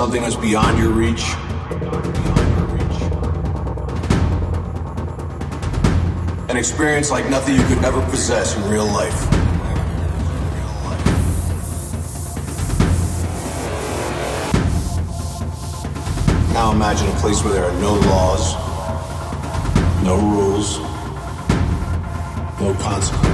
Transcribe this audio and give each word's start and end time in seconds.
something 0.00 0.22
that's 0.22 0.34
beyond 0.36 0.78
your 0.78 0.88
reach? 0.88 1.24
An 6.48 6.56
experience 6.56 7.10
like 7.10 7.28
nothing 7.28 7.54
you 7.54 7.62
could 7.64 7.84
ever 7.84 8.00
possess 8.06 8.56
in 8.56 8.66
real 8.70 8.86
life. 8.86 9.30
Now 16.54 16.72
imagine 16.72 17.06
a 17.06 17.20
place 17.20 17.44
where 17.44 17.52
there 17.52 17.64
are 17.64 17.80
no 17.82 17.92
laws, 17.92 18.54
no 20.02 20.16
rules, 20.16 20.78
no 22.58 22.74
consequences. 22.80 23.29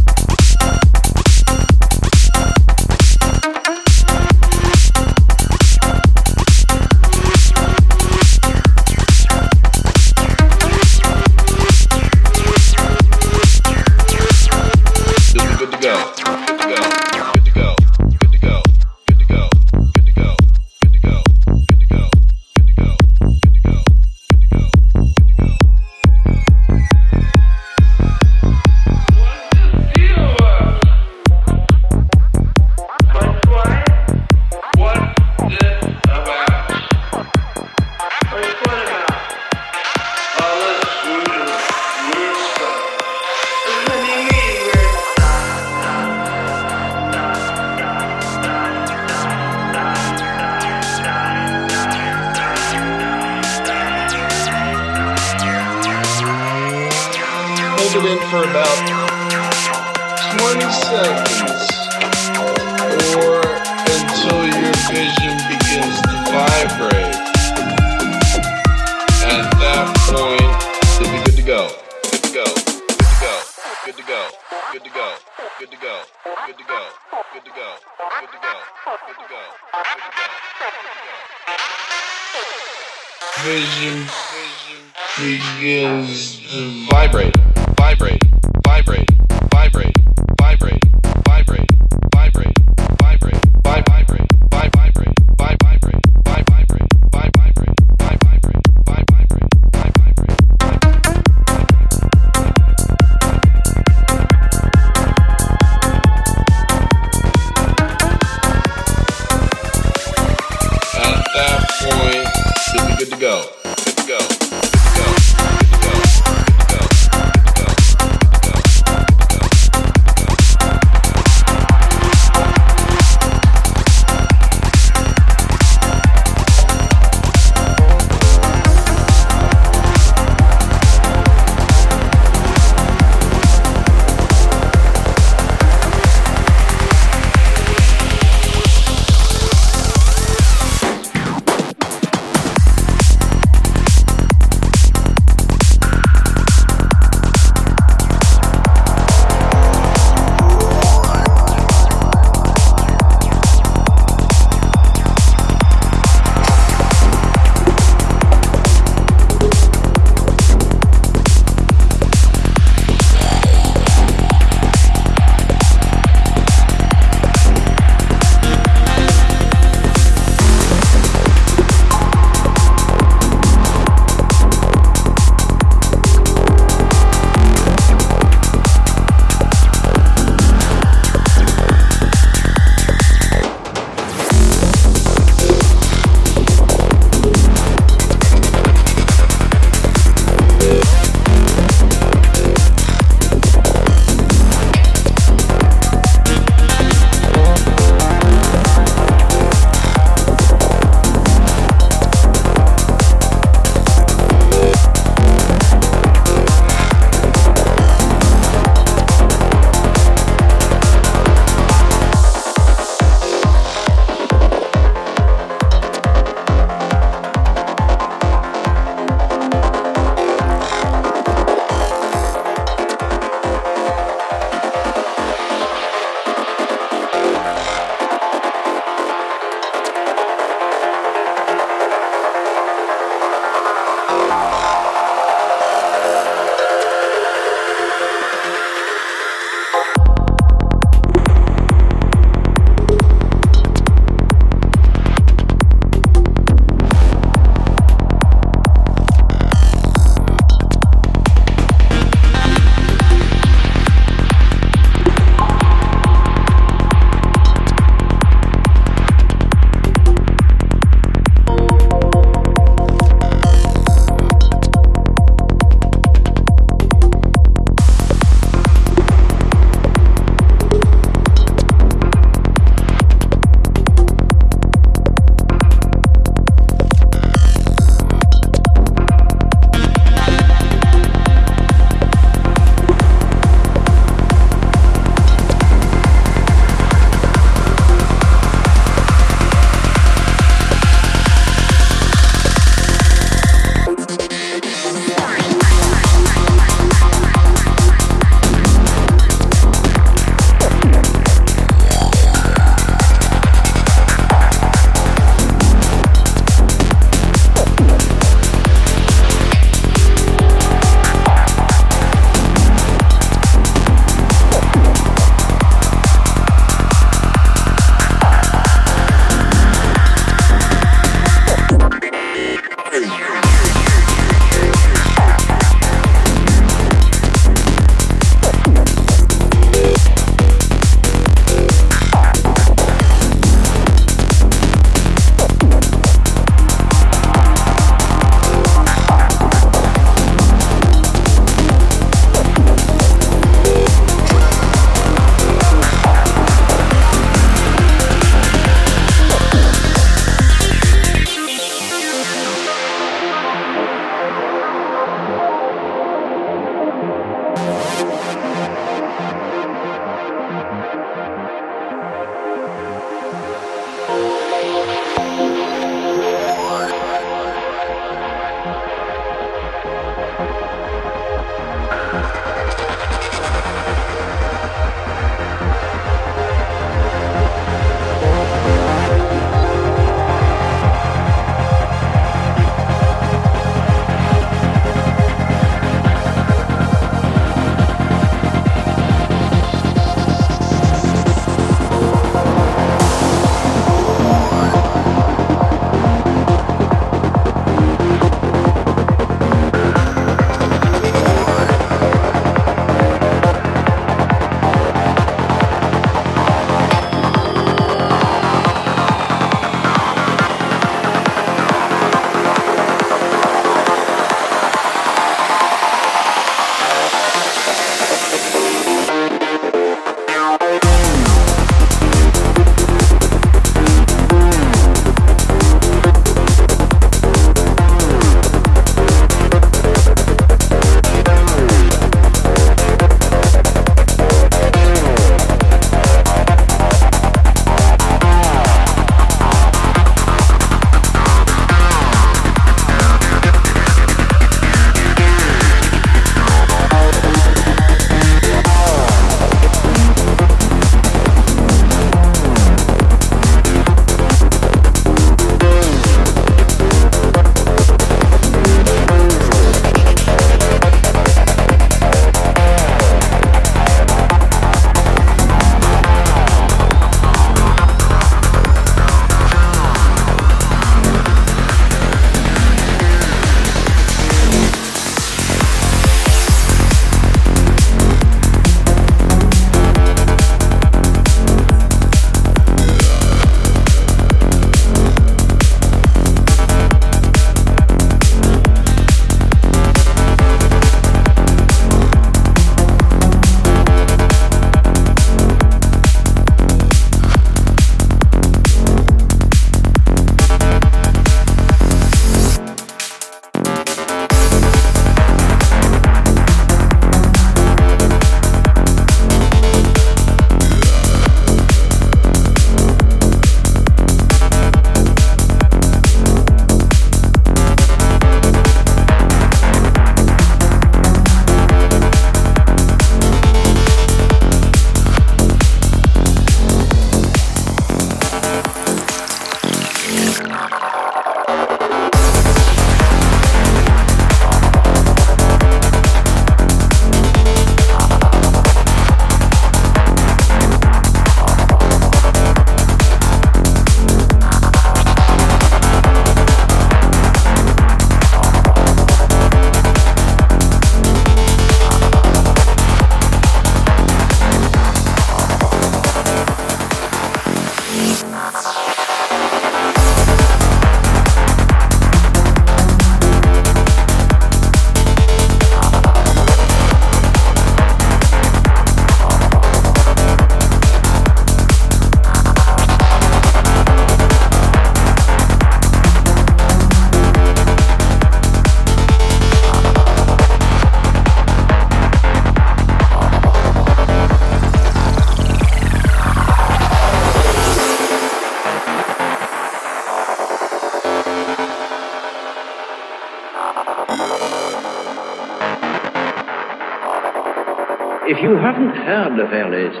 You 598.41 598.55
haven't 598.57 598.95
heard 598.95 599.39
of 599.39 599.49
LSD, 599.49 600.00